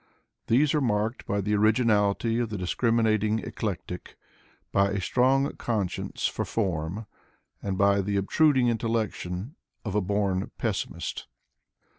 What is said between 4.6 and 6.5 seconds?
by a strong conscience for